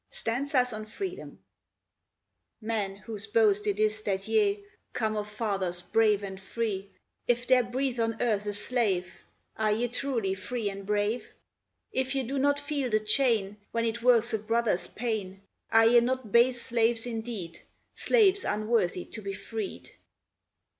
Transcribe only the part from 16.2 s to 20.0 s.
base slaves indeed, Slaves unworthy to be freed?